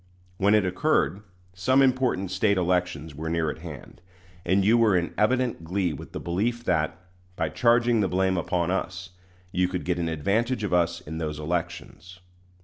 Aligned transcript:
When 0.37 0.55
it 0.55 0.65
occurred, 0.65 1.21
some 1.53 1.83
important 1.83 2.31
State 2.31 2.57
elections 2.57 3.13
were 3.13 3.29
near 3.29 3.51
at 3.51 3.59
hand, 3.59 4.01
and 4.43 4.65
you 4.65 4.75
were 4.75 4.95
in 4.97 5.13
evident 5.15 5.63
glee 5.63 5.93
with 5.93 6.11
the 6.11 6.19
belief 6.19 6.63
that, 6.63 6.97
by 7.35 7.49
charging 7.49 7.99
the 7.99 8.07
blame 8.07 8.35
upon 8.35 8.71
us, 8.71 9.11
you 9.51 9.67
could 9.67 9.85
get 9.85 9.99
an 9.99 10.09
advantage 10.09 10.63
of 10.63 10.73
us 10.73 11.01
in 11.01 11.19
those 11.19 11.37
elections. 11.37 12.19